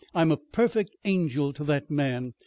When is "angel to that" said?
1.05-1.91